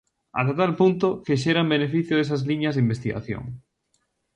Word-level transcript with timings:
Ata 0.39 0.53
tal 0.61 0.73
punto, 0.81 1.07
que 1.25 1.41
xeran 1.43 1.71
beneficio 1.75 2.13
desas 2.17 2.45
liñas 2.49 2.75
de 2.75 2.83
investigación. 2.85 3.43